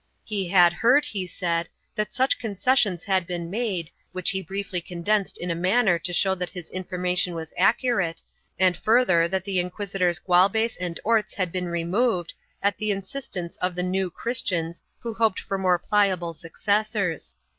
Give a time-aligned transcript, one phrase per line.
[0.23, 5.37] He had heard, he said, that such concessions had been made, which he briefly condensed
[5.37, 8.23] in a manner to show that his information was accurate,
[8.57, 12.33] and further that the inquisitors Gualbes and Orts had been removed,
[12.63, 17.35] at the instance of the New Christians who hoped for more pliable suc cessors.